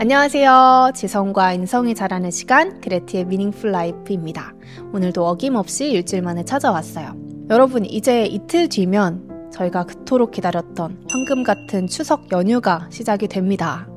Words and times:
안녕하세요. 0.00 0.92
지성과 0.94 1.54
인성이 1.54 1.92
자라는 1.92 2.30
시간, 2.30 2.80
그레티의 2.80 3.24
미닝풀 3.24 3.72
라이프입니다. 3.72 4.54
오늘도 4.92 5.26
어김없이 5.26 5.90
일주일 5.90 6.22
만에 6.22 6.44
찾아왔어요. 6.44 7.16
여러분, 7.50 7.84
이제 7.84 8.24
이틀 8.24 8.68
뒤면 8.68 9.50
저희가 9.52 9.86
그토록 9.86 10.30
기다렸던 10.30 11.06
황금 11.10 11.42
같은 11.42 11.88
추석 11.88 12.30
연휴가 12.30 12.86
시작이 12.90 13.26
됩니다. 13.26 13.88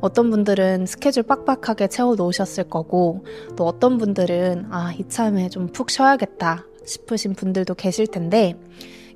어떤 0.00 0.30
분들은 0.30 0.86
스케줄 0.86 1.24
빡빡하게 1.24 1.88
채워 1.88 2.14
놓으셨을 2.14 2.64
거고, 2.64 3.26
또 3.54 3.66
어떤 3.66 3.98
분들은 3.98 4.68
아, 4.70 4.94
이참에 4.98 5.50
좀 5.50 5.66
푹 5.74 5.90
쉬어야겠다 5.90 6.64
싶으신 6.86 7.34
분들도 7.34 7.74
계실 7.74 8.06
텐데, 8.06 8.54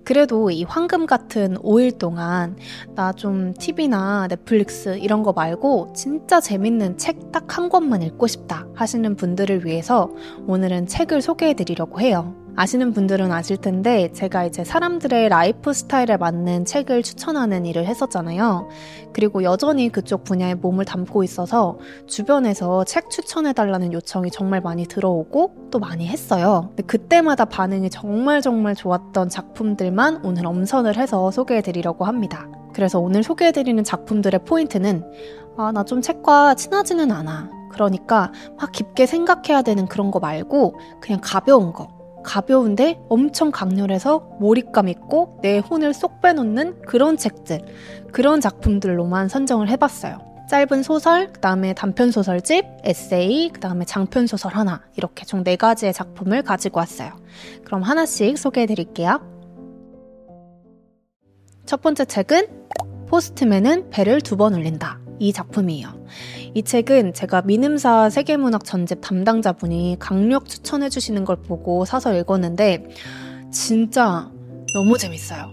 그래도 0.05 0.51
이 0.51 0.65
황금 0.65 1.07
같은 1.07 1.57
5일 1.59 1.99
동안 1.99 2.57
나 2.95 3.13
좀 3.13 3.55
TV나 3.55 4.27
넷플릭스 4.29 4.99
이런 4.99 5.23
거 5.23 5.33
말고 5.33 5.93
진짜 5.95 6.41
재밌는 6.41 6.99
책 6.99 7.33
딱 7.33 7.45
한 7.59 7.69
권만 7.69 8.03
읽고 8.03 8.27
싶다 8.27 8.67
하시는 8.75 9.15
분들을 9.17 9.65
위해서 9.67 10.11
오늘은 10.47 10.87
책을 10.87 11.23
소개해 11.23 11.55
드리려고 11.55 12.01
해요. 12.01 12.35
아시는 12.57 12.93
분들은 12.93 13.33
아실 13.33 13.57
텐데 13.57 14.13
제가 14.13 14.45
이제 14.45 14.63
사람들의 14.63 15.29
라이프 15.29 15.73
스타일에 15.73 16.17
맞는 16.17 16.65
책을 16.65 17.03
추천하는 17.03 17.67
일을 17.67 17.87
했었잖아요. 17.87 18.69
그리고 19.13 19.43
여전히 19.43 19.89
그쪽 19.91 20.23
분야에 20.25 20.55
몸을 20.55 20.85
담고 20.85 21.25
있어서 21.25 21.79
주변에서 22.07 22.85
책 22.85 23.11
추천해달라는 23.11 23.93
요청이 23.93 24.31
정말 24.31 24.61
많이 24.61 24.87
들어오고 24.87 25.69
또 25.73 25.79
많이 25.79 26.07
했어요. 26.07 26.71
그때마다 26.87 27.45
반응이 27.45 27.91
정말 27.91 28.41
정말 28.41 28.75
좋았던 28.75 29.29
작품들만 29.31 30.21
오늘 30.25 30.47
엄선을 30.47 30.97
해서 30.97 31.31
소개해드리려고 31.31 32.05
합니다. 32.05 32.49
그래서 32.73 33.01
오늘 33.01 33.23
소개해드리는 33.23 33.83
작품들의 33.83 34.45
포인트는 34.45 35.05
아, 35.57 35.73
나 35.73 35.85
좀 35.85 36.01
책과 36.01 36.55
친하지는 36.55 37.11
않아. 37.11 37.51
그러니까 37.71 38.33
막 38.59 38.71
깊게 38.71 39.07
생각해야 39.07 39.63
되는 39.63 39.87
그런 39.87 40.11
거 40.13 40.21
말고 40.21 40.79
그냥 41.01 41.21
가벼운 41.23 41.73
거. 41.73 42.04
가벼운데 42.25 42.99
엄청 43.09 43.51
강렬해서 43.53 44.37
몰입감 44.41 44.89
있고 44.89 45.39
내 45.43 45.59
혼을 45.59 45.95
쏙 45.95 46.21
빼놓는 46.21 46.83
그런 46.83 47.17
책들, 47.17 47.61
그런 48.13 48.41
작품들로만 48.41 49.29
선정을 49.29 49.69
해봤어요. 49.69 50.19
짧은 50.51 50.83
소설, 50.83 51.33
그 51.33 51.41
다음에 51.41 51.73
단편 51.75 52.11
소설집, 52.11 52.67
에세이, 52.85 53.51
그 53.51 53.61
다음에 53.61 53.85
장편 53.85 54.27
소설 54.27 54.55
하나, 54.55 54.83
이렇게 54.97 55.25
총 55.25 55.43
네 55.43 55.57
가지의 55.57 55.93
작품을 55.93 56.43
가지고 56.43 56.81
왔어요. 56.81 57.13
그럼 57.65 57.83
하나씩 57.83 58.37
소개해 58.37 58.67
드릴게요. 58.67 59.21
첫 61.67 61.81
번째 61.81 62.05
책은 62.05 62.47
포스트맨은 63.07 63.91
배를 63.91 64.21
두번 64.21 64.55
울린다. 64.55 65.04
이 65.19 65.33
작품이에요. 65.33 65.89
이 66.55 66.63
책은 66.63 67.15
제가 67.15 67.43
민음사 67.43 68.11
세계문학 68.11 68.65
전집 68.65 69.01
담당자분이 69.01 69.97
강력 69.99 70.47
추천해 70.47 70.89
주시는 70.89 71.25
걸 71.25 71.37
보고 71.37 71.85
사서 71.85 72.15
읽었는데 72.17 72.87
진짜 73.53 74.31
너무 74.75 74.99
재밌어요. 74.99 75.51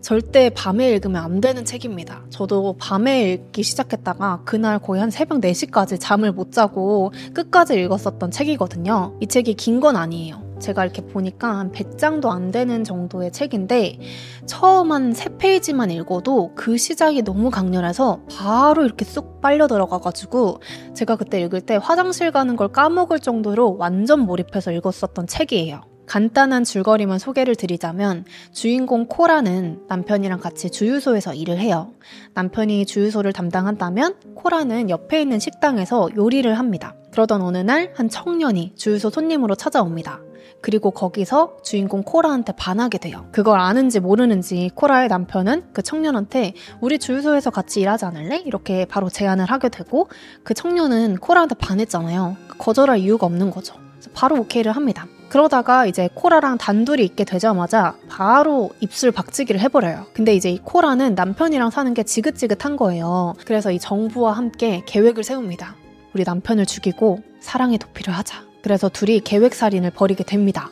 절대 0.00 0.48
밤에 0.50 0.90
읽으면 0.92 1.22
안 1.22 1.40
되는 1.40 1.64
책입니다. 1.64 2.22
저도 2.30 2.76
밤에 2.78 3.32
읽기 3.32 3.62
시작했다가 3.64 4.42
그날 4.44 4.78
거의 4.78 5.00
한 5.00 5.10
새벽 5.10 5.40
4시까지 5.40 5.98
잠을 6.00 6.32
못 6.32 6.52
자고 6.52 7.12
끝까지 7.34 7.74
읽었었던 7.74 8.30
책이거든요. 8.30 9.16
이 9.20 9.26
책이 9.26 9.54
긴 9.54 9.80
건 9.80 9.96
아니에요. 9.96 10.47
제가 10.58 10.84
이렇게 10.84 11.02
보니까 11.02 11.58
한 11.58 11.72
100장도 11.72 12.28
안 12.28 12.50
되는 12.50 12.84
정도의 12.84 13.32
책인데 13.32 13.98
처음 14.46 14.92
한 14.92 15.12
3페이지만 15.12 15.92
읽어도 15.92 16.52
그 16.54 16.76
시작이 16.76 17.22
너무 17.22 17.50
강렬해서 17.50 18.20
바로 18.30 18.84
이렇게 18.84 19.04
쑥 19.04 19.40
빨려 19.40 19.66
들어가가지고 19.66 20.60
제가 20.94 21.16
그때 21.16 21.40
읽을 21.42 21.60
때 21.60 21.78
화장실 21.80 22.30
가는 22.30 22.56
걸 22.56 22.68
까먹을 22.68 23.20
정도로 23.20 23.76
완전 23.78 24.20
몰입해서 24.20 24.72
읽었었던 24.72 25.26
책이에요. 25.26 25.82
간단한 26.08 26.64
줄거리만 26.64 27.18
소개를 27.18 27.54
드리자면 27.54 28.24
주인공 28.52 29.06
코라는 29.06 29.82
남편이랑 29.88 30.40
같이 30.40 30.70
주유소에서 30.70 31.34
일을 31.34 31.58
해요. 31.58 31.92
남편이 32.34 32.86
주유소를 32.86 33.32
담당한다면 33.32 34.16
코라는 34.34 34.90
옆에 34.90 35.20
있는 35.20 35.38
식당에서 35.38 36.08
요리를 36.16 36.58
합니다. 36.58 36.94
그러던 37.12 37.42
어느 37.42 37.58
날 37.58 37.92
한 37.94 38.08
청년이 38.08 38.72
주유소 38.76 39.10
손님으로 39.10 39.54
찾아옵니다. 39.54 40.20
그리고 40.60 40.90
거기서 40.90 41.58
주인공 41.62 42.02
코라한테 42.02 42.52
반하게 42.52 42.98
돼요. 42.98 43.26
그걸 43.32 43.60
아는지 43.60 44.00
모르는지 44.00 44.70
코라의 44.74 45.08
남편은 45.08 45.68
그 45.72 45.82
청년한테 45.82 46.54
우리 46.80 46.98
주유소에서 46.98 47.50
같이 47.50 47.80
일하지 47.80 48.04
않을래? 48.04 48.38
이렇게 48.38 48.84
바로 48.84 49.08
제안을 49.08 49.46
하게 49.46 49.68
되고 49.68 50.08
그 50.42 50.54
청년은 50.54 51.18
코라한테 51.18 51.54
반했잖아요. 51.56 52.36
거절할 52.58 52.98
이유가 52.98 53.26
없는 53.26 53.50
거죠. 53.50 53.74
바로 54.14 54.36
오케이를 54.36 54.72
합니다. 54.72 55.06
그러다가 55.28 55.84
이제 55.86 56.08
코라랑 56.14 56.56
단둘이 56.58 57.04
있게 57.04 57.24
되자마자 57.24 57.94
바로 58.08 58.70
입술 58.80 59.12
박치기를 59.12 59.60
해버려요. 59.60 60.06
근데 60.14 60.34
이제 60.34 60.50
이 60.50 60.58
코라는 60.58 61.14
남편이랑 61.14 61.70
사는 61.70 61.92
게 61.92 62.02
지긋지긋한 62.02 62.76
거예요. 62.76 63.34
그래서 63.44 63.70
이 63.70 63.78
정부와 63.78 64.32
함께 64.32 64.82
계획을 64.86 65.24
세웁니다. 65.24 65.76
우리 66.14 66.24
남편을 66.24 66.64
죽이고 66.64 67.20
사랑의 67.40 67.78
도피를 67.78 68.16
하자. 68.16 68.47
그래서 68.62 68.88
둘이 68.88 69.20
계획살인을 69.20 69.90
벌이게 69.90 70.24
됩니다. 70.24 70.70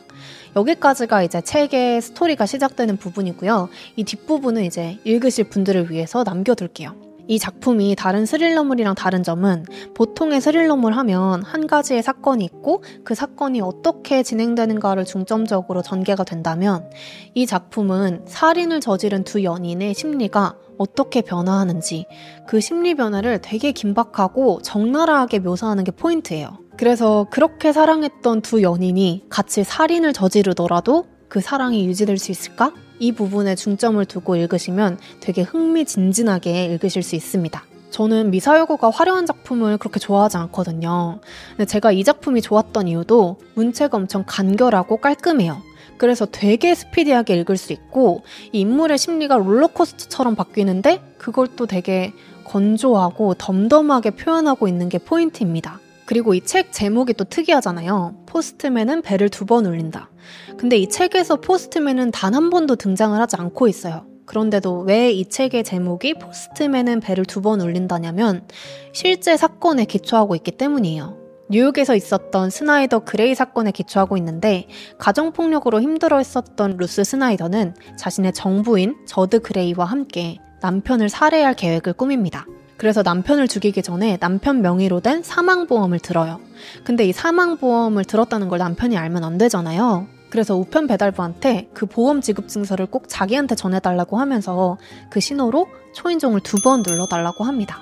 여기까지가 0.55 1.23
이제 1.23 1.41
책의 1.41 2.01
스토리가 2.01 2.45
시작되는 2.45 2.97
부분이고요. 2.97 3.69
이 3.95 4.03
뒷부분은 4.03 4.63
이제 4.63 4.97
읽으실 5.03 5.49
분들을 5.49 5.91
위해서 5.91 6.23
남겨둘게요. 6.23 7.07
이 7.27 7.39
작품이 7.39 7.95
다른 7.97 8.25
스릴러물이랑 8.25 8.95
다른 8.95 9.21
점은 9.21 9.65
보통의 9.93 10.39
스릴러물 10.39 10.93
하면 10.93 11.43
한 11.43 11.67
가지의 11.67 12.01
사건이 12.01 12.45
있고 12.45 12.83
그 13.03 13.15
사건이 13.15 13.59
어떻게 13.61 14.23
진행되는가를 14.23 15.03
중점적으로 15.03 15.81
전개가 15.81 16.23
된다면 16.23 16.89
이 17.33 17.45
작품은 17.45 18.23
살인을 18.27 18.79
저지른 18.79 19.23
두 19.25 19.43
연인의 19.43 19.93
심리가 19.93 20.55
어떻게 20.77 21.21
변화하는지 21.21 22.05
그 22.47 22.61
심리 22.61 22.95
변화를 22.95 23.41
되게 23.41 23.73
긴박하고 23.73 24.61
적나라하게 24.61 25.39
묘사하는 25.39 25.83
게 25.83 25.91
포인트예요. 25.91 26.59
그래서 26.77 27.25
그렇게 27.31 27.73
사랑했던 27.73 28.41
두 28.41 28.61
연인이 28.61 29.25
같이 29.29 29.63
살인을 29.63 30.13
저지르더라도 30.13 31.05
그 31.27 31.41
사랑이 31.41 31.85
유지될 31.87 32.19
수 32.19 32.31
있을까? 32.31 32.71
이 32.99 33.11
부분에 33.11 33.55
중점을 33.55 34.03
두고 34.05 34.35
읽으시면 34.35 34.99
되게 35.19 35.41
흥미진진하게 35.41 36.65
읽으실 36.65 37.01
수 37.01 37.15
있습니다. 37.15 37.63
저는 37.89 38.29
미사여구가 38.29 38.91
화려한 38.91 39.25
작품을 39.25 39.77
그렇게 39.77 39.99
좋아하지 39.99 40.37
않거든요. 40.37 41.19
근데 41.51 41.65
제가 41.65 41.91
이 41.91 42.03
작품이 42.03 42.41
좋았던 42.41 42.87
이유도 42.87 43.37
문체가 43.55 43.97
엄청 43.97 44.23
간결하고 44.27 44.97
깔끔해요. 44.97 45.61
그래서 45.97 46.27
되게 46.27 46.75
스피디하게 46.75 47.37
읽을 47.37 47.57
수 47.57 47.73
있고 47.73 48.21
이 48.51 48.59
인물의 48.59 48.99
심리가 48.99 49.35
롤러코스터처럼 49.37 50.35
바뀌는데 50.35 51.01
그걸 51.17 51.47
또 51.55 51.65
되게 51.65 52.13
건조하고 52.43 53.33
덤덤하게 53.33 54.11
표현하고 54.11 54.67
있는 54.67 54.89
게 54.89 54.99
포인트입니다. 54.99 55.79
그리고 56.07 56.33
이 56.33 56.41
책 56.41 56.71
제목이 56.71 57.13
또 57.13 57.23
특이하잖아요. 57.25 58.23
포스트맨은 58.25 59.01
벨을 59.03 59.29
두 59.29 59.45
번 59.45 59.65
울린다. 59.65 60.09
근데 60.57 60.77
이 60.77 60.87
책에서 60.89 61.35
포스트맨은 61.37 62.11
단 62.11 62.33
한 62.33 62.49
번도 62.49 62.75
등장을 62.77 63.19
하지 63.19 63.35
않고 63.37 63.67
있어요. 63.67 64.05
그런데도 64.25 64.79
왜 64.81 65.11
이 65.11 65.25
책의 65.25 65.63
제목이 65.63 66.15
포스트맨은 66.15 67.01
벨을 67.01 67.25
두 67.25 67.41
번 67.41 67.61
울린다냐면 67.61 68.47
실제 68.93 69.37
사건에 69.37 69.85
기초하고 69.85 70.35
있기 70.35 70.51
때문이에요. 70.51 71.17
뉴욕에서 71.49 71.95
있었던 71.95 72.49
스나이더 72.49 72.99
그레이 72.99 73.33
사건에 73.35 73.71
기초하고 73.71 74.17
있는데 74.17 74.67
가정폭력으로 74.99 75.81
힘들어 75.81 76.17
했었던 76.17 76.75
루스 76.77 77.03
스나이더는 77.05 77.73
자신의 77.97 78.33
정부인 78.33 78.95
저드 79.05 79.41
그레이와 79.41 79.85
함께 79.85 80.37
남편을 80.61 81.07
살해할 81.09 81.53
계획을 81.53 81.93
꾸밉니다. 81.93 82.45
그래서 82.77 83.01
남편을 83.01 83.47
죽이기 83.47 83.81
전에 83.81 84.17
남편 84.17 84.61
명의로 84.61 84.99
된 84.99 85.23
사망보험을 85.23 85.99
들어요. 85.99 86.39
근데 86.83 87.05
이 87.05 87.11
사망보험을 87.11 88.05
들었다는 88.05 88.49
걸 88.49 88.59
남편이 88.59 88.97
알면 88.97 89.23
안 89.23 89.37
되잖아요. 89.37 90.07
그래서 90.29 90.55
우편 90.55 90.87
배달부한테 90.87 91.69
그 91.73 91.85
보험 91.85 92.21
지급 92.21 92.49
증서를 92.49 92.85
꼭 92.85 93.05
자기한테 93.07 93.55
전해달라고 93.55 94.17
하면서 94.17 94.77
그 95.09 95.19
신호로 95.19 95.67
초인종을 95.93 96.41
두 96.41 96.57
번 96.63 96.83
눌러달라고 96.85 97.45
합니다. 97.45 97.79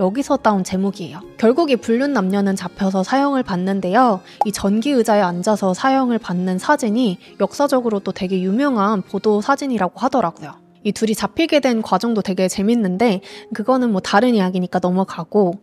여기서 0.00 0.36
따온 0.36 0.62
제목이에요. 0.62 1.20
결국 1.38 1.72
이 1.72 1.76
불륜 1.76 2.12
남녀는 2.12 2.54
잡혀서 2.54 3.02
사형을 3.02 3.42
받는데요. 3.42 4.20
이 4.44 4.52
전기 4.52 4.90
의자에 4.90 5.20
앉아서 5.20 5.74
사형을 5.74 6.18
받는 6.18 6.60
사진이 6.60 7.18
역사적으로 7.40 7.98
또 7.98 8.12
되게 8.12 8.40
유명한 8.40 9.02
보도 9.02 9.40
사진이라고 9.40 9.98
하더라고요. 9.98 10.67
이 10.84 10.92
둘이 10.92 11.14
잡히게 11.14 11.60
된 11.60 11.82
과정도 11.82 12.22
되게 12.22 12.48
재밌는데 12.48 13.20
그거는 13.54 13.90
뭐 13.92 14.00
다른 14.00 14.34
이야기니까 14.34 14.78
넘어가고 14.80 15.54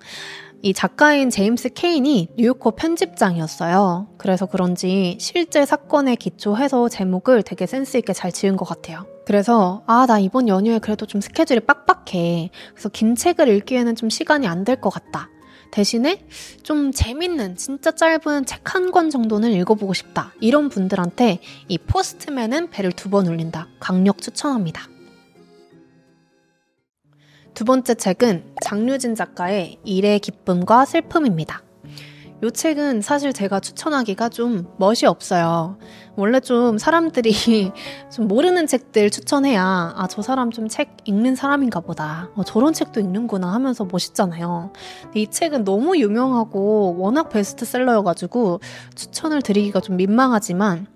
이 0.61 0.73
작가인 0.73 1.29
제임스 1.29 1.69
케인이 1.73 2.29
뉴요커 2.37 2.71
편집장이었어요. 2.71 4.07
그래서 4.17 4.45
그런지 4.45 5.17
실제 5.19 5.65
사건에 5.65 6.15
기초해서 6.15 6.89
제목을 6.89 7.43
되게 7.43 7.65
센스있게 7.67 8.13
잘 8.13 8.31
지은 8.31 8.55
것 8.55 8.65
같아요. 8.65 9.05
그래서, 9.25 9.83
아, 9.87 10.05
나 10.07 10.19
이번 10.19 10.47
연휴에 10.47 10.79
그래도 10.79 11.05
좀 11.05 11.21
스케줄이 11.21 11.59
빡빡해. 11.59 12.49
그래서 12.73 12.89
긴 12.89 13.15
책을 13.15 13.47
읽기에는 13.47 13.95
좀 13.95 14.09
시간이 14.09 14.47
안 14.47 14.63
될 14.63 14.77
것 14.81 14.89
같다. 14.89 15.29
대신에 15.71 16.25
좀 16.63 16.91
재밌는 16.91 17.57
진짜 17.57 17.91
짧은 17.91 18.45
책 18.45 18.61
한 18.73 18.91
권 18.91 19.09
정도는 19.09 19.51
읽어보고 19.51 19.93
싶다. 19.93 20.33
이런 20.39 20.69
분들한테 20.69 21.39
이 21.67 21.77
포스트맨은 21.77 22.69
배를 22.71 22.91
두 22.91 23.09
번 23.09 23.27
울린다. 23.27 23.67
강력 23.79 24.19
추천합니다. 24.21 24.83
두 27.55 27.63
번째 27.63 27.95
책은 27.95 28.55
장류진 28.61 29.15
작가의 29.15 29.77
일의 29.85 30.19
기쁨과 30.19 30.83
슬픔입니다. 30.83 31.63
이 32.43 32.51
책은 32.51 33.01
사실 33.01 33.31
제가 33.31 33.61
추천하기가 33.61 34.27
좀 34.27 34.67
멋이 34.77 35.05
없어요. 35.07 35.79
원래 36.17 36.39
좀 36.39 36.77
사람들이 36.77 37.31
좀 38.11 38.27
모르는 38.27 38.67
책들 38.67 39.09
추천해야 39.09 39.93
아, 39.95 40.07
저 40.09 40.21
사람 40.21 40.51
좀 40.51 40.67
책 40.69 40.97
읽는 41.05 41.35
사람인가 41.35 41.81
보다. 41.81 42.29
어, 42.35 42.43
저런 42.43 42.73
책도 42.73 42.99
읽는구나 42.99 43.53
하면서 43.53 43.85
멋있잖아요. 43.85 44.71
이 45.13 45.27
책은 45.29 45.63
너무 45.63 45.97
유명하고 45.97 46.97
워낙 46.97 47.29
베스트셀러여가지고 47.29 48.59
추천을 48.95 49.41
드리기가 49.41 49.79
좀 49.81 49.97
민망하지만 49.97 50.87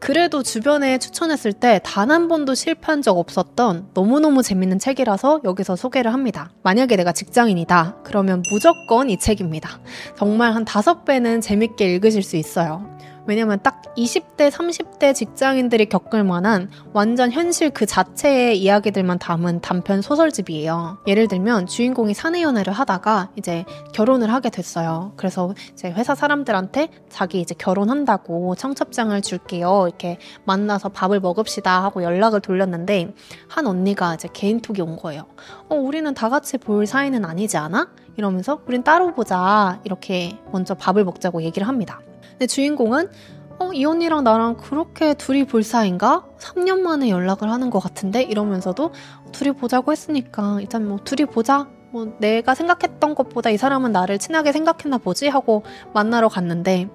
그래도 0.00 0.42
주변에 0.42 0.98
추천했을 0.98 1.52
때 1.52 1.80
단 1.84 2.10
한 2.10 2.28
번도 2.28 2.54
실패한 2.54 3.02
적 3.02 3.18
없었던 3.18 3.88
너무너무 3.94 4.42
재밌는 4.42 4.78
책이라서 4.78 5.40
여기서 5.44 5.76
소개를 5.76 6.12
합니다. 6.14 6.50
만약에 6.62 6.96
내가 6.96 7.12
직장인이다. 7.12 7.96
그러면 8.04 8.42
무조건 8.50 9.10
이 9.10 9.18
책입니다. 9.18 9.80
정말 10.16 10.54
한 10.54 10.64
다섯 10.64 11.04
배는 11.04 11.40
재밌게 11.42 11.94
읽으실 11.94 12.22
수 12.22 12.36
있어요. 12.36 12.96
왜냐면 13.28 13.58
딱 13.62 13.82
20대, 13.94 14.50
30대 14.50 15.14
직장인들이 15.14 15.86
겪을 15.86 16.24
만한 16.24 16.70
완전 16.94 17.30
현실 17.30 17.68
그 17.68 17.84
자체의 17.84 18.58
이야기들만 18.58 19.18
담은 19.18 19.60
단편 19.60 20.00
소설집이에요. 20.00 21.00
예를 21.06 21.28
들면 21.28 21.66
주인공이 21.66 22.14
사내 22.14 22.40
연애를 22.40 22.72
하다가 22.72 23.28
이제 23.36 23.66
결혼을 23.92 24.32
하게 24.32 24.48
됐어요. 24.48 25.12
그래서 25.16 25.54
이제 25.72 25.90
회사 25.90 26.14
사람들한테 26.14 26.88
자기 27.10 27.42
이제 27.42 27.54
결혼한다고 27.56 28.54
청첩장을 28.54 29.20
줄게요. 29.20 29.84
이렇게 29.88 30.16
만나서 30.46 30.88
밥을 30.88 31.20
먹읍시다 31.20 31.84
하고 31.84 32.02
연락을 32.02 32.40
돌렸는데 32.40 33.14
한 33.46 33.66
언니가 33.66 34.14
이제 34.14 34.28
개인톡이 34.32 34.80
온 34.80 34.96
거예요. 34.96 35.26
어, 35.68 35.74
우리는 35.74 36.14
다 36.14 36.30
같이 36.30 36.56
볼 36.56 36.86
사이는 36.86 37.26
아니지 37.26 37.58
않아? 37.58 37.90
이러면서 38.16 38.62
우린 38.66 38.82
따로 38.82 39.12
보자. 39.12 39.80
이렇게 39.84 40.38
먼저 40.50 40.74
밥을 40.74 41.04
먹자고 41.04 41.42
얘기를 41.42 41.68
합니다. 41.68 42.00
근데 42.38 42.46
주인공은 42.46 43.10
어, 43.58 43.72
이 43.72 43.84
언니랑 43.84 44.22
나랑 44.22 44.56
그렇게 44.56 45.14
둘이 45.14 45.44
볼 45.44 45.64
사이인가? 45.64 46.24
3년 46.38 46.78
만에 46.78 47.10
연락을 47.10 47.50
하는 47.50 47.70
것 47.70 47.80
같은데? 47.80 48.22
이러면서도 48.22 48.92
둘이 49.32 49.50
보자고 49.52 49.90
했으니까 49.90 50.58
일단 50.60 50.86
뭐 50.86 50.98
둘이 51.02 51.26
보자. 51.26 51.68
뭐 51.90 52.14
내가 52.20 52.54
생각했던 52.54 53.14
것보다 53.14 53.48
이 53.48 53.56
사람은 53.56 53.92
나를 53.92 54.18
친하게 54.18 54.52
생각했나 54.52 54.98
보지? 54.98 55.26
하고 55.26 55.64
만나러 55.94 56.28
갔는데 56.28 56.88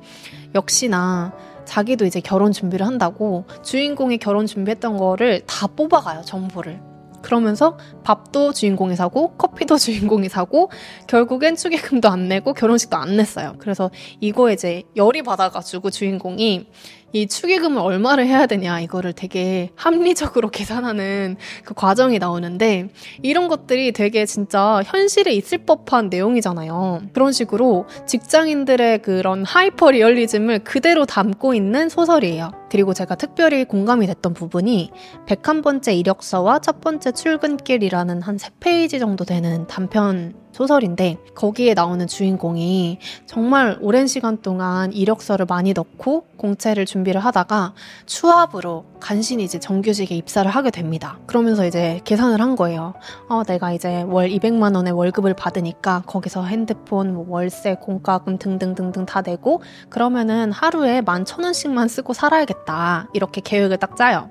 역시나 0.53 1.33
자기도 1.65 2.05
이제 2.05 2.21
결혼 2.21 2.51
준비를 2.51 2.85
한다고 2.85 3.45
주인공이 3.63 4.19
결혼 4.19 4.45
준비했던 4.45 4.97
거를 4.97 5.41
다 5.47 5.67
뽑아가요, 5.67 6.21
정보를. 6.21 6.92
그러면서 7.23 7.77
밥도 8.03 8.53
주인공이 8.53 8.95
사고 8.95 9.31
커피도 9.37 9.77
주인공이 9.79 10.29
사고 10.29 10.69
결국엔 11.07 11.55
축의금도 11.55 12.07
안 12.09 12.27
내고 12.27 12.53
결혼식도 12.53 12.95
안 12.95 13.17
왔어요. 13.17 13.55
그래서 13.57 13.89
이거 14.19 14.51
이제 14.51 14.83
열이 14.95 15.23
받아가지고 15.23 15.89
주인공이 15.89 16.67
이 17.13 17.27
축의금을 17.27 17.80
얼마를 17.80 18.25
해야 18.25 18.48
되냐 18.48 18.80
이거를 18.80 19.13
되게 19.13 19.69
합리적으로 19.75 20.50
계산하는 20.51 21.38
그 21.63 21.75
과정이 21.75 22.18
나오는데 22.18 22.89
이런 23.21 23.48
것들이 23.48 23.92
되게 23.92 24.25
진짜 24.25 24.81
현실에 24.83 25.31
있을 25.31 25.60
법한 25.60 26.10
내용이잖아요. 26.10 27.04
그런 27.13 27.31
식으로 27.31 27.86
직장인들의 28.07 29.04
그런 29.04 29.45
하이퍼 29.45 29.92
리얼리즘을 29.92 30.60
그대로 30.60 31.06
담고 31.06 31.54
있는 31.54 31.88
소설이에요. 31.88 32.51
그리고 32.71 32.95
제가 32.95 33.13
특별히 33.15 33.65
공감이 33.65 34.07
됐던 34.07 34.33
부분이 34.33 34.92
101번째 35.27 35.95
이력서와 35.95 36.60
첫 36.60 36.81
번째 36.81 37.12
출근길이라는 37.12 38.24
한 38.24 38.38
3페이지 38.38 39.00
정도 39.00 39.24
되는 39.24 39.68
단편 39.68 40.42
소설인데 40.53 41.17
거기에 41.35 41.73
나오는 41.73 42.05
주인공이 42.07 43.00
정말 43.25 43.77
오랜 43.81 44.07
시간 44.07 44.38
동안 44.41 44.94
이력서를 44.94 45.45
많이 45.50 45.73
넣고 45.73 46.25
공채를 46.38 46.85
준비를 46.85 47.19
하다가 47.19 47.73
추합으로 48.05 48.85
간신히 49.00 49.44
이제 49.44 49.59
정규직에 49.59 50.15
입사를 50.15 50.50
하게 50.50 50.71
됩니다. 50.71 51.19
그러면서 51.25 51.65
이제 51.65 52.00
계산을 52.05 52.39
한 52.39 52.55
거예요. 52.55 52.94
어, 53.27 53.44
내가 53.44 53.73
이제 53.73 54.03
월 54.03 54.29
200만 54.29 54.75
원의 54.75 54.94
월급을 54.94 55.33
받으니까 55.33 56.03
거기서 56.05 56.45
핸드폰, 56.45 57.13
뭐 57.13 57.25
월세, 57.27 57.75
공과금 57.75 58.38
등등등등 58.38 59.05
다 59.05 59.21
내고 59.21 59.61
그러면은 59.89 60.51
하루에 60.51 61.01
만천 61.01 61.44
원씩만 61.44 61.88
쓰고 61.88 62.13
살아야겠다. 62.13 63.09
이렇게 63.13 63.41
계획을 63.41 63.77
딱 63.77 63.97
짜요. 63.97 64.29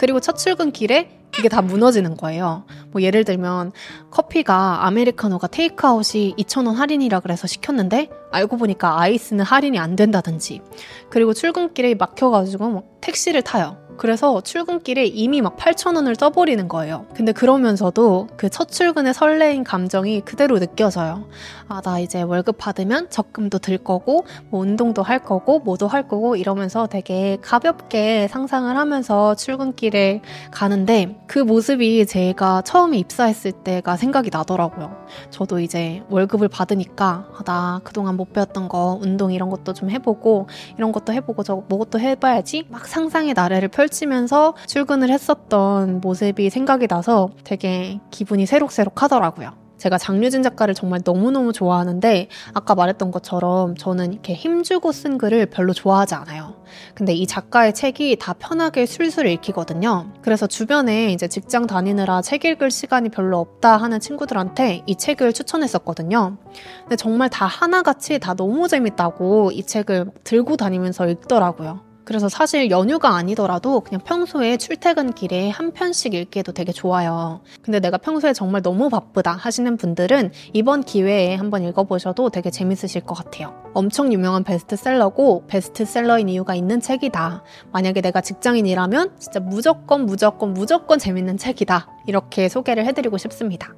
그리고 0.00 0.18
첫 0.18 0.38
출근 0.38 0.72
길에 0.72 1.10
그게 1.30 1.50
다 1.50 1.60
무너지는 1.60 2.16
거예요. 2.16 2.64
뭐 2.90 3.02
예를 3.02 3.22
들면 3.24 3.70
커피가 4.10 4.86
아메리카노가 4.86 5.46
테이크아웃이 5.48 6.36
2,000원 6.38 6.72
할인이라 6.72 7.20
그래서 7.20 7.46
시켰는데 7.46 8.08
알고 8.32 8.56
보니까 8.56 8.98
아이스는 8.98 9.44
할인이 9.44 9.78
안 9.78 9.96
된다든지. 9.96 10.62
그리고 11.10 11.34
출근길에 11.34 11.96
막혀가지고 11.96 12.70
뭐 12.70 12.82
택시를 13.02 13.42
타요. 13.42 13.76
그래서 14.00 14.40
출근길에 14.40 15.04
이미 15.04 15.42
막 15.42 15.58
8,000원을 15.58 16.18
써버리는 16.18 16.66
거예요. 16.68 17.04
근데 17.14 17.32
그러면서도 17.32 18.28
그 18.36 18.48
첫 18.50 18.70
출근의 18.70 19.14
설레인 19.14 19.64
감정이 19.64 20.22
그대로 20.22 20.58
느껴져요. 20.58 21.26
아, 21.68 21.80
나 21.80 21.98
이제 21.98 22.22
월급 22.22 22.56
받으면 22.58 23.10
적금도 23.10 23.58
들 23.58 23.78
거고, 23.78 24.24
뭐 24.48 24.60
운동도 24.60 25.02
할 25.02 25.20
거고, 25.20 25.60
뭐도 25.60 25.86
할 25.86 26.08
거고, 26.08 26.36
이러면서 26.36 26.86
되게 26.86 27.38
가볍게 27.40 28.26
상상을 28.28 28.76
하면서 28.76 29.34
출근길에 29.34 30.22
가는데 30.50 31.16
그 31.26 31.38
모습이 31.38 32.06
제가 32.06 32.62
처음에 32.62 32.98
입사했을 32.98 33.52
때가 33.52 33.96
생각이 33.96 34.30
나더라고요. 34.32 34.96
저도 35.30 35.60
이제 35.60 36.02
월급을 36.10 36.48
받으니까 36.48 37.28
아, 37.36 37.42
나 37.44 37.80
그동안 37.84 38.16
못 38.16 38.32
배웠던 38.32 38.68
거, 38.68 38.98
운동 39.00 39.32
이런 39.32 39.48
것도 39.48 39.72
좀 39.74 39.90
해보고, 39.90 40.48
이런 40.76 40.92
것도 40.92 41.12
해보고, 41.12 41.44
저거 41.44 41.64
뭐것도 41.68 42.00
해봐야지. 42.00 42.64
막 42.68 42.86
상상의 42.86 43.34
나래를 43.34 43.68
펼 43.68 43.88
펼치면서 43.90 44.54
출근을 44.66 45.10
했었던 45.10 46.00
모습이 46.00 46.48
생각이 46.48 46.86
나서 46.86 47.30
되게 47.44 48.00
기분이 48.10 48.46
새록새록 48.46 49.02
하더라고요. 49.02 49.58
제가 49.76 49.96
장류진 49.96 50.42
작가를 50.42 50.74
정말 50.74 51.00
너무너무 51.02 51.54
좋아하는데 51.54 52.28
아까 52.52 52.74
말했던 52.74 53.10
것처럼 53.10 53.76
저는 53.76 54.12
이렇게 54.12 54.34
힘주고 54.34 54.92
쓴 54.92 55.16
글을 55.16 55.46
별로 55.46 55.72
좋아하지 55.72 56.14
않아요. 56.16 56.62
근데 56.94 57.14
이 57.14 57.26
작가의 57.26 57.72
책이 57.72 58.18
다 58.20 58.34
편하게 58.34 58.84
술술 58.84 59.26
읽히거든요. 59.26 60.12
그래서 60.20 60.46
주변에 60.46 61.12
이제 61.12 61.28
직장 61.28 61.66
다니느라 61.66 62.20
책 62.20 62.44
읽을 62.44 62.70
시간이 62.70 63.08
별로 63.08 63.38
없다 63.38 63.78
하는 63.78 64.00
친구들한테 64.00 64.82
이 64.84 64.96
책을 64.96 65.32
추천했었거든요. 65.32 66.36
근데 66.82 66.96
정말 66.96 67.30
다 67.30 67.46
하나같이 67.46 68.18
다 68.18 68.34
너무 68.34 68.68
재밌다고 68.68 69.50
이 69.52 69.62
책을 69.62 70.10
들고 70.24 70.58
다니면서 70.58 71.08
읽더라고요. 71.08 71.89
그래서 72.10 72.28
사실 72.28 72.72
연휴가 72.72 73.14
아니더라도 73.14 73.78
그냥 73.78 74.00
평소에 74.00 74.56
출퇴근 74.56 75.12
길에 75.12 75.48
한 75.48 75.70
편씩 75.70 76.12
읽기에도 76.12 76.50
되게 76.50 76.72
좋아요. 76.72 77.40
근데 77.62 77.78
내가 77.78 77.98
평소에 77.98 78.32
정말 78.32 78.62
너무 78.62 78.88
바쁘다 78.88 79.30
하시는 79.30 79.76
분들은 79.76 80.32
이번 80.52 80.82
기회에 80.82 81.36
한번 81.36 81.62
읽어보셔도 81.62 82.30
되게 82.30 82.50
재밌으실 82.50 83.02
것 83.02 83.14
같아요. 83.14 83.54
엄청 83.74 84.12
유명한 84.12 84.42
베스트셀러고 84.42 85.46
베스트셀러인 85.46 86.28
이유가 86.28 86.56
있는 86.56 86.80
책이다. 86.80 87.44
만약에 87.70 88.00
내가 88.00 88.20
직장인이라면 88.20 89.12
진짜 89.20 89.38
무조건 89.38 90.04
무조건 90.04 90.52
무조건 90.52 90.98
재밌는 90.98 91.36
책이다. 91.36 91.86
이렇게 92.08 92.48
소개를 92.48 92.86
해드리고 92.86 93.18
싶습니다. 93.18 93.72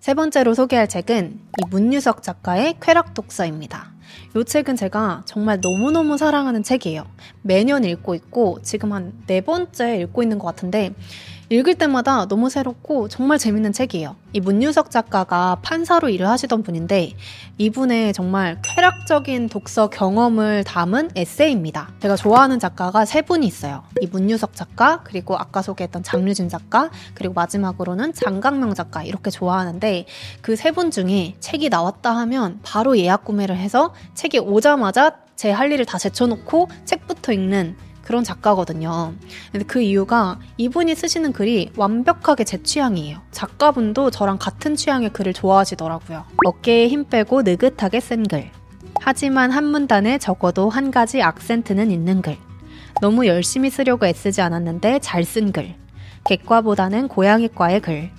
세 0.00 0.14
번째로 0.14 0.54
소개할 0.54 0.88
책은 0.88 1.40
이 1.58 1.64
문유석 1.68 2.22
작가의 2.22 2.76
쾌락 2.80 3.12
독서입니다. 3.12 3.92
이 4.34 4.44
책은 4.44 4.76
제가 4.76 5.22
정말 5.26 5.60
너무너무 5.60 6.16
사랑하는 6.16 6.62
책이에요. 6.62 7.04
매년 7.42 7.84
읽고 7.84 8.14
있고 8.14 8.58
지금 8.62 8.94
한 8.94 9.12
네 9.26 9.42
번째 9.42 10.00
읽고 10.00 10.22
있는 10.22 10.38
것 10.38 10.46
같은데 10.46 10.94
읽을 11.52 11.74
때마다 11.74 12.26
너무 12.28 12.48
새롭고 12.48 13.08
정말 13.08 13.36
재밌는 13.36 13.72
책이에요. 13.72 14.14
이 14.32 14.38
문유석 14.38 14.92
작가가 14.92 15.56
판사로 15.62 16.08
일을 16.08 16.28
하시던 16.28 16.62
분인데 16.62 17.14
이분의 17.58 18.12
정말 18.12 18.60
쾌락적인 18.62 19.48
독서 19.48 19.90
경험을 19.90 20.62
담은 20.62 21.10
에세이입니다. 21.16 21.90
제가 21.98 22.14
좋아하는 22.14 22.60
작가가 22.60 23.04
세 23.04 23.22
분이 23.22 23.44
있어요. 23.48 23.82
이 24.00 24.06
문유석 24.06 24.54
작가, 24.54 25.00
그리고 25.02 25.36
아까 25.36 25.60
소개했던 25.60 26.04
장류진 26.04 26.48
작가, 26.48 26.88
그리고 27.14 27.34
마지막으로는 27.34 28.12
장강명 28.14 28.74
작가 28.74 29.02
이렇게 29.02 29.30
좋아하는데 29.30 30.06
그 30.42 30.52
세 30.54 30.70
분 30.70 30.92
중에 30.92 31.34
책이 31.40 31.68
나왔다 31.68 32.14
하면 32.16 32.60
바로 32.62 32.96
예약 32.96 33.24
구매를 33.24 33.56
해서 33.56 33.92
책이 34.14 34.38
오자마자 34.38 35.16
제 35.34 35.50
할 35.50 35.72
일을 35.72 35.84
다 35.84 35.98
제쳐놓고 35.98 36.68
책부터 36.84 37.32
읽는 37.32 37.74
그런 38.10 38.24
작가거든요. 38.24 39.12
근데 39.52 39.64
그 39.64 39.80
이유가 39.80 40.40
이분이 40.56 40.96
쓰시는 40.96 41.32
글이 41.32 41.70
완벽하게 41.76 42.42
제 42.42 42.60
취향이에요. 42.60 43.18
작가분도 43.30 44.10
저랑 44.10 44.38
같은 44.38 44.74
취향의 44.74 45.10
글을 45.10 45.32
좋아하시더라고요. 45.32 46.24
어깨에 46.44 46.88
힘 46.88 47.04
빼고 47.04 47.42
느긋하게 47.42 48.00
쓴 48.00 48.26
글. 48.26 48.50
하지만 49.00 49.52
한 49.52 49.64
문단에 49.64 50.18
적어도 50.18 50.68
한 50.68 50.90
가지 50.90 51.22
악센트는 51.22 51.92
있는 51.92 52.20
글. 52.20 52.36
너무 53.00 53.28
열심히 53.28 53.70
쓰려고 53.70 54.04
애쓰지 54.06 54.40
않았는데 54.40 54.98
잘 54.98 55.22
쓴 55.22 55.52
글. 55.52 55.76
객과보다는 56.24 57.06
고양이과의 57.06 57.78
글. 57.78 58.10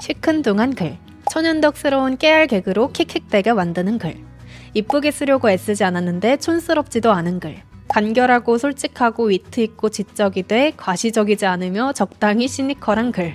시큰둥한 0.00 0.74
글. 0.74 0.96
천연덕스러운 1.30 2.16
깨알 2.16 2.46
개그로 2.46 2.92
킥킥대게 2.92 3.52
만드는 3.52 3.98
글. 3.98 4.16
이쁘게 4.72 5.10
쓰려고 5.10 5.50
애쓰지 5.50 5.84
않았는데 5.84 6.38
촌스럽지도 6.38 7.12
않은 7.12 7.40
글. 7.40 7.58
간결하고 7.94 8.58
솔직하고 8.58 9.26
위트 9.26 9.60
있고 9.60 9.88
지적이 9.88 10.42
돼 10.48 10.72
과시적이지 10.76 11.46
않으며 11.46 11.92
적당히 11.92 12.48
시니컬한 12.48 13.12
글. 13.12 13.34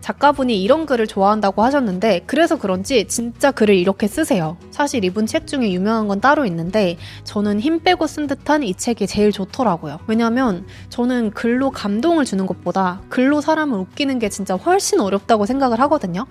작가분이 0.00 0.60
이런 0.60 0.84
글을 0.84 1.06
좋아한다고 1.06 1.62
하셨는데 1.62 2.24
그래서 2.26 2.58
그런지 2.58 3.06
진짜 3.06 3.52
글을 3.52 3.76
이렇게 3.76 4.08
쓰세요. 4.08 4.56
사실 4.72 5.04
이분 5.04 5.26
책 5.26 5.46
중에 5.46 5.70
유명한 5.70 6.08
건 6.08 6.20
따로 6.20 6.44
있는데 6.44 6.96
저는 7.22 7.60
힘 7.60 7.84
빼고 7.84 8.08
쓴 8.08 8.26
듯한 8.26 8.64
이 8.64 8.74
책이 8.74 9.06
제일 9.06 9.30
좋더라고요. 9.30 10.00
왜냐면 10.08 10.66
저는 10.88 11.30
글로 11.30 11.70
감동을 11.70 12.24
주는 12.24 12.46
것보다 12.46 13.02
글로 13.10 13.40
사람을 13.40 13.78
웃기는 13.78 14.18
게 14.18 14.28
진짜 14.28 14.56
훨씬 14.56 14.98
어렵다고 14.98 15.46
생각을 15.46 15.78
하거든요. 15.82 16.26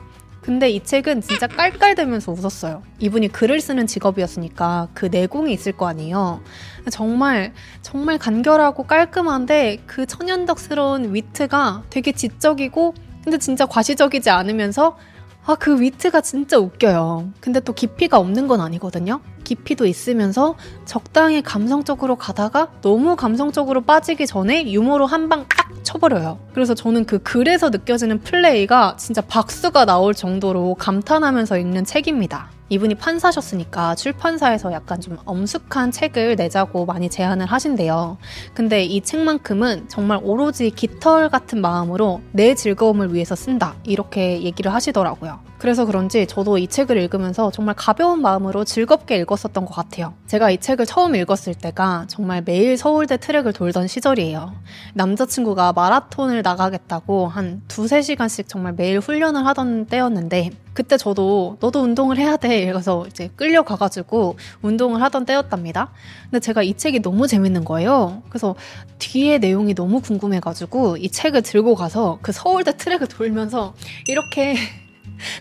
근데 0.49 0.67
이 0.71 0.83
책은 0.83 1.21
진짜 1.21 1.45
깔깔대면서 1.45 2.31
웃었어요. 2.31 2.81
이분이 2.97 3.27
글을 3.27 3.61
쓰는 3.61 3.85
직업이었으니까 3.85 4.87
그 4.95 5.05
내공이 5.05 5.53
있을 5.53 5.73
거 5.73 5.87
아니에요. 5.87 6.41
정말, 6.89 7.53
정말 7.83 8.17
간결하고 8.17 8.87
깔끔한데 8.87 9.83
그 9.85 10.07
천연덕스러운 10.07 11.13
위트가 11.13 11.83
되게 11.91 12.13
지적이고 12.13 12.95
근데 13.23 13.37
진짜 13.37 13.67
과시적이지 13.67 14.31
않으면서 14.31 14.97
아, 15.45 15.53
그 15.53 15.79
위트가 15.79 16.21
진짜 16.21 16.57
웃겨요. 16.57 17.29
근데 17.41 17.59
또 17.59 17.73
깊이가 17.73 18.17
없는 18.17 18.47
건 18.47 18.59
아니거든요. 18.59 19.21
깊이도 19.49 19.87
있으면서 19.87 20.55
적당히 20.85 21.41
감성적으로 21.41 22.15
가다가 22.17 22.67
너무 22.81 23.15
감성적으로 23.15 23.81
빠지기 23.81 24.27
전에 24.27 24.71
유머로 24.71 25.07
한 25.07 25.27
방 25.29 25.45
딱 25.49 25.69
쳐버려요. 25.83 26.39
그래서 26.53 26.73
저는 26.73 27.05
그 27.05 27.19
글에서 27.19 27.69
느껴지는 27.69 28.19
플레이가 28.19 28.95
진짜 28.97 29.21
박수가 29.21 29.85
나올 29.85 30.13
정도로 30.13 30.75
감탄하면서 30.75 31.57
읽는 31.57 31.85
책입니다. 31.85 32.49
이분이 32.69 32.95
판사셨으니까 32.95 33.95
출판사에서 33.95 34.71
약간 34.71 35.01
좀 35.01 35.17
엄숙한 35.25 35.91
책을 35.91 36.35
내자고 36.35 36.85
많이 36.85 37.09
제안을 37.09 37.47
하신대요. 37.47 38.17
근데 38.53 38.83
이 38.83 39.01
책만큼은 39.01 39.89
정말 39.89 40.19
오로지 40.21 40.69
깃털 40.69 41.29
같은 41.29 41.61
마음으로 41.61 42.21
내 42.31 42.53
즐거움을 42.53 43.13
위해서 43.13 43.35
쓴다. 43.35 43.73
이렇게 43.83 44.43
얘기를 44.43 44.71
하시더라고요. 44.73 45.39
그래서 45.59 45.85
그런지 45.85 46.25
저도 46.25 46.57
이 46.57 46.67
책을 46.67 46.97
읽으면서 46.97 47.51
정말 47.51 47.75
가벼운 47.75 48.21
마음으로 48.21 48.63
즐겁게 48.63 49.17
읽었었던 49.17 49.65
것 49.65 49.73
같아요. 49.75 50.13
제가 50.25 50.51
이 50.51 50.57
책을 50.57 50.85
처음 50.85 51.15
읽었을 51.15 51.53
때가 51.53 52.05
정말 52.07 52.41
매일 52.41 52.77
서울대 52.77 53.17
트랙을 53.17 53.51
돌던 53.51 53.87
시절이에요. 53.87 54.53
남자친구가 54.93 55.73
마라톤을 55.73 56.41
나가겠다고 56.43 57.27
한 57.27 57.61
두세 57.67 58.01
시간씩 58.01 58.47
정말 58.47 58.73
매일 58.73 58.99
훈련을 58.99 59.45
하던 59.47 59.87
때였는데 59.87 60.51
그때 60.71 60.95
저도 60.95 61.57
너도 61.59 61.81
운동을 61.81 62.17
해야 62.17 62.37
돼 62.37 62.59
이래서 62.59 63.05
이제 63.07 63.29
끌려가가지고 63.35 64.37
운동을 64.61 65.01
하던 65.01 65.25
때였답니다. 65.25 65.91
근데 66.23 66.39
제가 66.39 66.63
이 66.63 66.73
책이 66.73 67.01
너무 67.01 67.27
재밌는 67.27 67.65
거예요. 67.65 68.23
그래서 68.29 68.55
뒤에 68.99 69.39
내용이 69.39 69.75
너무 69.75 69.99
궁금해가지고 69.99 70.97
이 70.97 71.09
책을 71.09 71.41
들고 71.41 71.75
가서 71.75 72.19
그 72.21 72.31
서울대 72.31 72.77
트랙을 72.77 73.07
돌면서 73.07 73.73
이렇게 74.07 74.55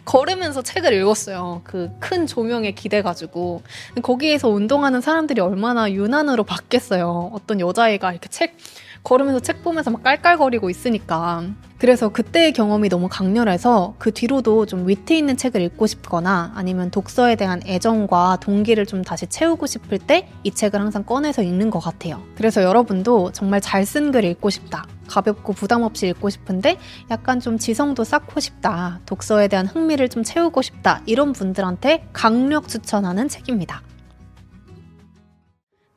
걸으면서 0.04 0.62
책을 0.62 0.92
읽었어요. 0.92 1.62
그 1.64 1.90
큰 2.00 2.26
조명에 2.26 2.73
기대가지고. 2.73 3.62
거기에서 4.02 4.49
운동하는 4.49 5.00
사람들이 5.00 5.40
얼마나 5.40 5.90
유난으로 5.90 6.44
봤겠어요. 6.44 7.30
어떤 7.35 7.61
여자애가 7.61 8.12
이렇게 8.12 8.28
책, 8.28 8.56
걸으면서 9.02 9.40
책 9.40 9.62
보면서 9.62 9.90
막 9.90 10.02
깔깔거리고 10.02 10.71
있으니까. 10.71 11.45
그래서 11.78 12.09
그때의 12.09 12.52
경험이 12.52 12.88
너무 12.88 13.09
강렬해서 13.09 13.95
그 13.99 14.11
뒤로도 14.12 14.67
좀 14.67 14.88
위트 14.88 15.12
있는 15.12 15.37
책을 15.37 15.61
읽고 15.61 15.87
싶거나 15.87 16.52
아니면 16.57 16.90
독서에 16.90 17.37
대한 17.37 17.62
애정과 17.64 18.38
동기를 18.40 18.85
좀 18.87 19.02
다시 19.02 19.26
채우고 19.28 19.67
싶을 19.67 19.99
때 19.99 20.28
이 20.45 20.50
책을 20.50 20.81
항상 20.81 21.05
꺼내서 21.05 21.43
읽는 21.43 21.71
것 21.71 21.78
같아요. 21.78 22.23
그래서 22.37 22.62
여러분도 22.62 23.33
정말 23.33 23.61
잘 23.61 23.85
쓴 23.85 24.11
글 24.12 24.25
읽고 24.25 24.50
싶다. 24.50 24.87
가볍고 25.09 25.55
부담 25.55 25.83
없이 25.83 26.07
읽고 26.09 26.28
싶은데 26.31 26.76
약간 27.11 27.40
좀 27.40 27.57
지성도 27.59 28.05
쌓고 28.05 28.40
싶다. 28.40 29.00
독서에 29.07 29.49
대한 29.49 29.67
흥미를 29.67 30.09
좀 30.09 30.23
채우고 30.23 30.61
싶다. 30.62 31.02
이런 31.07 31.33
분들한테 31.33 32.09
강력 32.12 32.69
추천하는 32.69 33.28
책입니다. 33.28 33.83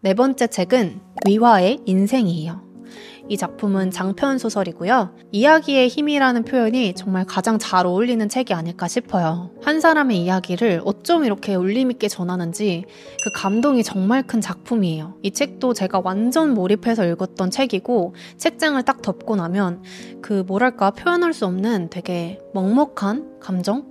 네 0.01 0.13
번째 0.13 0.48
책은 0.48 1.00
위화의 1.27 1.81
인생이에요. 1.86 2.71
이 3.30 3.38
작품은 3.38 3.92
장편 3.92 4.38
소설이고요. 4.38 5.16
이야기의 5.32 5.88
힘이라는 5.88 6.44
표현이 6.44 6.94
정말 6.96 7.25
가장 7.25 7.60
잘 7.60 7.86
어울리는 7.86 8.28
책이 8.28 8.54
아닐까 8.54 8.88
싶어요. 8.88 9.51
한 9.62 9.80
사람의 9.80 10.22
이야기를 10.22 10.82
어쩜 10.86 11.24
이렇게 11.25 11.56
울림있게 11.56 12.08
전하는지 12.08 12.86
그 13.24 13.42
감동이 13.42 13.84
정말 13.84 14.24
큰 14.24 14.42
작품이에요. 14.42 15.16
이 15.22 15.32
책도 15.32 15.74
제가 15.74 16.01
완전 16.04 16.54
몰입해서 16.54 17.06
읽었던 17.06 17.51
책이고 17.51 18.16
책장을 18.38 18.82
딱 18.84 19.01
덮고 19.01 19.36
나면 19.36 19.84
그 20.22 20.44
뭐랄까 20.48 20.92
표현할 20.92 21.34
수 21.34 21.46
없는 21.46 21.90
되게 21.90 22.40
먹먹한 22.54 23.40
감정? 23.40 23.90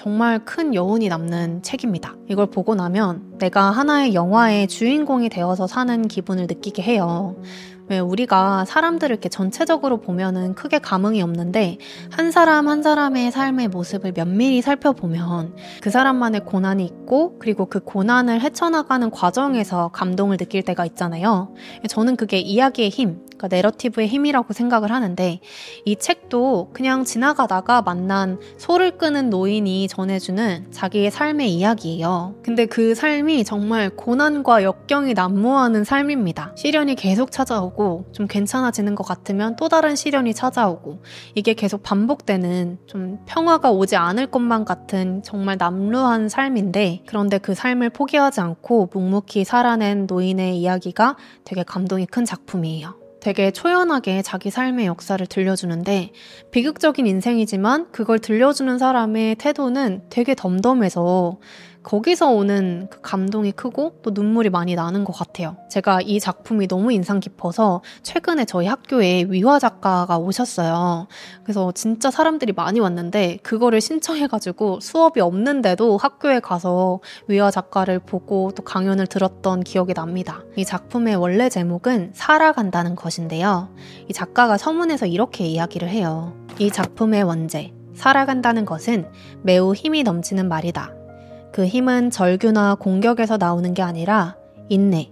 정말 0.00 0.46
큰 0.46 0.74
여운이 0.74 1.10
남는 1.10 1.62
책입니다. 1.62 2.16
이걸 2.26 2.46
보고 2.46 2.74
나면 2.74 3.36
내가 3.36 3.64
하나의 3.70 4.14
영화의 4.14 4.66
주인공이 4.66 5.28
되어서 5.28 5.66
사는 5.66 6.08
기분을 6.08 6.46
느끼게 6.46 6.80
해요. 6.82 7.36
왜 7.90 7.98
우리가 7.98 8.64
사람들을 8.64 9.12
이렇게 9.12 9.28
전체적으로 9.28 10.00
보면은 10.00 10.54
크게 10.54 10.78
감흥이 10.78 11.20
없는데 11.20 11.76
한 12.10 12.30
사람 12.30 12.66
한 12.66 12.82
사람의 12.82 13.30
삶의 13.30 13.68
모습을 13.68 14.12
면밀히 14.12 14.62
살펴보면 14.62 15.54
그 15.82 15.90
사람만의 15.90 16.46
고난이 16.46 16.82
있고 16.82 17.38
그리고 17.38 17.66
그 17.66 17.80
고난을 17.80 18.40
헤쳐나가는 18.40 19.10
과정에서 19.10 19.88
감동을 19.88 20.38
느낄 20.38 20.62
때가 20.62 20.86
있잖아요. 20.86 21.54
저는 21.90 22.16
그게 22.16 22.38
이야기의 22.38 22.88
힘, 22.88 23.18
그러니까 23.40 23.48
내러티브의 23.56 24.08
힘이라고 24.08 24.52
생각을 24.52 24.92
하는데 24.92 25.40
이 25.86 25.96
책도 25.96 26.70
그냥 26.74 27.04
지나가다가 27.04 27.80
만난 27.80 28.38
소를 28.58 28.98
끄는 28.98 29.30
노인이 29.30 29.88
전해주는 29.88 30.70
자기의 30.70 31.10
삶의 31.10 31.54
이야기예요. 31.54 32.34
근데 32.42 32.66
그 32.66 32.94
삶이 32.94 33.44
정말 33.44 33.88
고난과 33.88 34.62
역경이 34.62 35.14
난무하는 35.14 35.84
삶입니다. 35.84 36.52
시련이 36.56 36.96
계속 36.96 37.30
찾아오고 37.30 38.10
좀 38.12 38.26
괜찮아지는 38.26 38.94
것 38.94 39.04
같으면 39.04 39.56
또 39.56 39.70
다른 39.70 39.96
시련이 39.96 40.34
찾아오고 40.34 41.02
이게 41.34 41.54
계속 41.54 41.82
반복되는 41.82 42.78
좀 42.86 43.18
평화가 43.24 43.70
오지 43.70 43.96
않을 43.96 44.26
것만 44.26 44.66
같은 44.66 45.22
정말 45.22 45.56
남루한 45.58 46.28
삶인데 46.28 47.04
그런데 47.06 47.38
그 47.38 47.54
삶을 47.54 47.90
포기하지 47.90 48.40
않고 48.42 48.90
묵묵히 48.92 49.44
살아낸 49.44 50.06
노인의 50.06 50.58
이야기가 50.58 51.16
되게 51.44 51.62
감동이 51.62 52.04
큰 52.04 52.26
작품이에요. 52.26 52.99
되게 53.20 53.50
초연하게 53.50 54.22
자기 54.22 54.50
삶의 54.50 54.86
역사를 54.86 55.24
들려주는데 55.24 56.12
비극적인 56.50 57.06
인생이지만 57.06 57.92
그걸 57.92 58.18
들려주는 58.18 58.78
사람의 58.78 59.36
태도는 59.36 60.02
되게 60.10 60.34
덤덤해서 60.34 61.38
거기서 61.82 62.30
오는 62.30 62.88
그 62.90 63.00
감동이 63.00 63.52
크고 63.52 64.00
또 64.02 64.10
눈물이 64.10 64.50
많이 64.50 64.74
나는 64.74 65.04
것 65.04 65.12
같아요. 65.12 65.56
제가 65.70 66.00
이 66.02 66.20
작품이 66.20 66.68
너무 66.68 66.92
인상 66.92 67.20
깊어서 67.20 67.82
최근에 68.02 68.44
저희 68.44 68.66
학교에 68.66 69.26
위화 69.28 69.58
작가가 69.58 70.18
오셨어요. 70.18 71.08
그래서 71.42 71.72
진짜 71.72 72.10
사람들이 72.10 72.52
많이 72.52 72.80
왔는데 72.80 73.38
그거를 73.42 73.80
신청해가지고 73.80 74.80
수업이 74.80 75.20
없는데도 75.20 75.96
학교에 75.96 76.40
가서 76.40 77.00
위화 77.28 77.50
작가를 77.50 77.98
보고 77.98 78.52
또 78.54 78.62
강연을 78.62 79.06
들었던 79.06 79.62
기억이 79.62 79.94
납니다. 79.94 80.42
이 80.56 80.64
작품의 80.64 81.16
원래 81.16 81.48
제목은 81.48 82.12
살아간다는 82.14 82.94
것인데요. 82.94 83.70
이 84.08 84.12
작가가 84.12 84.58
서문에서 84.58 85.06
이렇게 85.06 85.46
이야기를 85.46 85.88
해요. 85.88 86.34
이 86.58 86.70
작품의 86.70 87.22
원제, 87.22 87.72
살아간다는 87.94 88.66
것은 88.66 89.08
매우 89.42 89.74
힘이 89.74 90.02
넘치는 90.02 90.48
말이다. 90.48 90.99
그 91.52 91.66
힘은 91.66 92.10
절규나 92.10 92.76
공격에서 92.76 93.36
나오는 93.36 93.74
게 93.74 93.82
아니라 93.82 94.36
인내, 94.68 95.10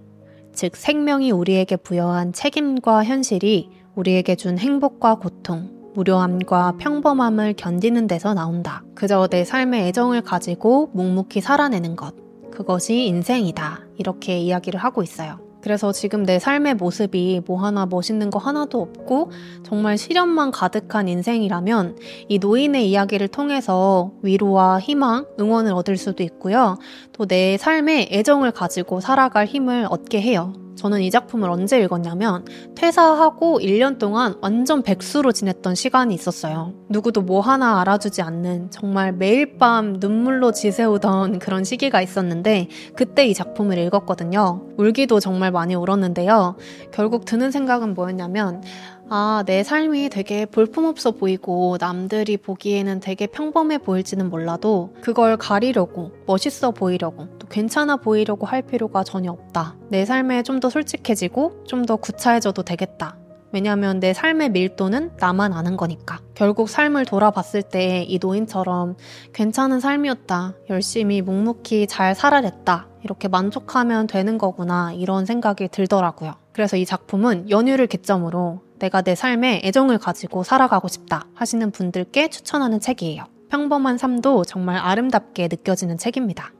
즉 0.52 0.76
생명이 0.76 1.30
우리에게 1.30 1.76
부여한 1.76 2.32
책임과 2.32 3.04
현실이 3.04 3.70
우리에게 3.94 4.36
준 4.36 4.58
행복과 4.58 5.16
고통, 5.16 5.70
무료함과 5.94 6.76
평범함을 6.78 7.54
견디는 7.54 8.06
데서 8.06 8.34
나온다. 8.34 8.84
그저 8.94 9.26
내 9.26 9.44
삶의 9.44 9.88
애정을 9.88 10.22
가지고 10.22 10.90
묵묵히 10.92 11.40
살아내는 11.40 11.96
것. 11.96 12.14
그것이 12.52 13.06
인생이다. 13.06 13.80
이렇게 13.96 14.38
이야기를 14.38 14.78
하고 14.78 15.02
있어요. 15.02 15.47
그래서 15.62 15.92
지금 15.92 16.24
내 16.24 16.38
삶의 16.38 16.74
모습이 16.74 17.42
뭐 17.46 17.60
하나 17.62 17.86
멋있는 17.86 18.30
거 18.30 18.38
하나도 18.38 18.80
없고 18.80 19.30
정말 19.64 19.96
시련만 19.98 20.50
가득한 20.50 21.08
인생이라면 21.08 21.96
이 22.28 22.38
노인의 22.38 22.88
이야기를 22.90 23.28
통해서 23.28 24.12
위로와 24.22 24.80
희망, 24.80 25.26
응원을 25.40 25.72
얻을 25.72 25.96
수도 25.96 26.22
있고요. 26.22 26.76
또 27.12 27.28
내 27.28 27.58
삶에 27.58 28.08
애정을 28.10 28.52
가지고 28.52 29.00
살아갈 29.00 29.44
힘을 29.46 29.86
얻게 29.90 30.20
해요. 30.20 30.54
저는 30.78 31.02
이 31.02 31.10
작품을 31.10 31.50
언제 31.50 31.80
읽었냐면 31.80 32.44
퇴사하고 32.76 33.58
1년 33.58 33.98
동안 33.98 34.36
완전 34.40 34.82
백수로 34.82 35.32
지냈던 35.32 35.74
시간이 35.74 36.14
있었어요. 36.14 36.72
누구도 36.88 37.22
뭐 37.22 37.40
하나 37.40 37.80
알아주지 37.80 38.22
않는 38.22 38.70
정말 38.70 39.12
매일 39.12 39.58
밤 39.58 39.94
눈물로 39.98 40.52
지새우던 40.52 41.40
그런 41.40 41.64
시기가 41.64 42.00
있었는데 42.00 42.68
그때 42.94 43.26
이 43.26 43.34
작품을 43.34 43.76
읽었거든요. 43.78 44.68
울기도 44.76 45.18
정말 45.18 45.50
많이 45.50 45.74
울었는데요. 45.74 46.56
결국 46.92 47.24
드는 47.24 47.50
생각은 47.50 47.94
뭐였냐면 47.94 48.62
아, 49.10 49.42
내 49.46 49.62
삶이 49.62 50.10
되게 50.10 50.44
볼품없어 50.44 51.12
보이고 51.12 51.78
남들이 51.80 52.36
보기에는 52.36 53.00
되게 53.00 53.26
평범해 53.26 53.78
보일지는 53.78 54.28
몰라도 54.28 54.92
그걸 55.00 55.38
가리려고 55.38 56.12
멋있어 56.26 56.72
보이려고 56.72 57.26
또 57.38 57.48
괜찮아 57.48 57.96
보이려고 57.96 58.44
할 58.46 58.60
필요가 58.62 59.02
전혀 59.04 59.32
없다. 59.32 59.76
내 59.88 60.04
삶에 60.04 60.42
좀 60.42 60.60
더 60.60 60.68
솔직해지고 60.68 61.64
좀 61.66 61.86
더 61.86 61.96
구차해져도 61.96 62.64
되겠다. 62.64 63.16
왜냐하면 63.50 63.98
내 63.98 64.12
삶의 64.12 64.50
밀도는 64.50 65.12
나만 65.18 65.54
아는 65.54 65.78
거니까. 65.78 66.20
결국 66.34 66.68
삶을 66.68 67.06
돌아봤을 67.06 67.62
때 67.62 68.04
이 68.06 68.18
노인처럼 68.20 68.96
괜찮은 69.32 69.80
삶이었다. 69.80 70.54
열심히 70.68 71.22
묵묵히 71.22 71.86
잘 71.86 72.14
살아냈다. 72.14 72.88
이렇게 73.04 73.28
만족하면 73.28 74.06
되는 74.06 74.36
거구나. 74.36 74.92
이런 74.92 75.24
생각이 75.24 75.68
들더라고요. 75.68 76.34
그래서 76.52 76.76
이 76.76 76.84
작품은 76.84 77.48
연휴를 77.48 77.86
개점으로 77.86 78.60
내가 78.78 79.02
내 79.02 79.14
삶에 79.14 79.62
애정을 79.64 79.98
가지고 79.98 80.42
살아가고 80.42 80.88
싶다 80.88 81.26
하시는 81.34 81.70
분들께 81.70 82.28
추천하는 82.28 82.80
책이에요. 82.80 83.24
평범한 83.50 83.98
삶도 83.98 84.44
정말 84.44 84.76
아름답게 84.76 85.48
느껴지는 85.50 85.96
책입니다. 85.96 86.52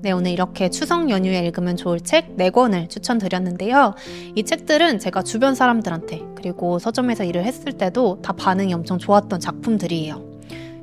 네, 0.00 0.12
오늘 0.12 0.30
이렇게 0.30 0.70
추석 0.70 1.10
연휴에 1.10 1.40
읽으면 1.40 1.76
좋을 1.76 2.00
책 2.00 2.36
4권을 2.36 2.88
추천드렸는데요. 2.88 3.94
이 4.36 4.44
책들은 4.44 5.00
제가 5.00 5.22
주변 5.22 5.56
사람들한테 5.56 6.22
그리고 6.36 6.78
서점에서 6.78 7.24
일을 7.24 7.44
했을 7.44 7.72
때도 7.72 8.22
다 8.22 8.32
반응이 8.32 8.72
엄청 8.74 8.98
좋았던 8.98 9.40
작품들이에요. 9.40 10.27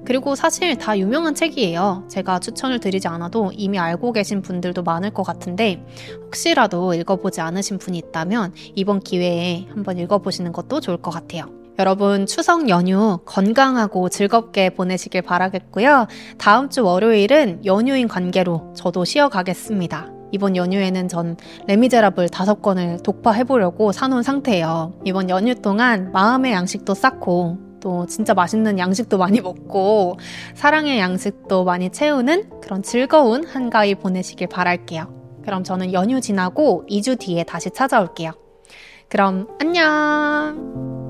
그리고 0.05 0.35
사실 0.35 0.77
다 0.77 0.97
유명한 0.97 1.35
책이에요. 1.35 2.05
제가 2.07 2.39
추천을 2.39 2.79
드리지 2.79 3.07
않아도 3.07 3.51
이미 3.53 3.79
알고 3.79 4.13
계신 4.13 4.41
분들도 4.41 4.83
많을 4.83 5.11
것 5.11 5.23
같은데 5.23 5.85
혹시라도 6.25 6.93
읽어보지 6.93 7.41
않으신 7.41 7.79
분이 7.79 7.97
있다면 7.97 8.53
이번 8.75 8.99
기회에 8.99 9.65
한번 9.73 9.97
읽어보시는 9.97 10.51
것도 10.51 10.79
좋을 10.79 10.97
것 10.97 11.11
같아요. 11.11 11.49
여러분 11.77 12.25
추석 12.25 12.69
연휴 12.69 13.19
건강하고 13.25 14.07
즐겁게 14.07 14.69
보내시길 14.69 15.21
바라겠고요. 15.23 16.07
다음 16.37 16.69
주 16.69 16.85
월요일은 16.85 17.65
연휴인 17.65 18.07
관계로 18.07 18.73
저도 18.75 19.03
쉬어가겠습니다. 19.03 20.11
이번 20.31 20.55
연휴에는 20.55 21.07
전 21.07 21.37
레미제라블 21.67 22.29
다섯 22.29 22.61
권을 22.61 22.99
독파해보려고 23.03 23.91
사놓은 23.91 24.23
상태예요. 24.23 24.93
이번 25.03 25.29
연휴 25.29 25.55
동안 25.55 26.11
마음의 26.11 26.53
양식도 26.53 26.93
쌓고 26.93 27.64
또 27.85 28.07
진짜 28.07 28.33
맛있는 28.33 28.79
양식도 28.79 29.19
많이 29.19 29.41
먹고 29.41 30.17
사랑의 30.55 30.97
양식도 30.97 31.65
많이 31.65 31.91
채우는 31.91 32.59
그런 32.59 32.81
즐거운 32.81 33.45
한가위 33.45 33.93
보내시길 33.93 34.47
바랄게요. 34.47 35.43
그럼 35.43 35.63
저는 35.63 35.93
연휴 35.93 36.19
지나고 36.19 36.83
2주 36.89 37.19
뒤에 37.19 37.43
다시 37.43 37.69
찾아올게요. 37.69 38.31
그럼 39.07 39.47
안녕! 39.61 41.04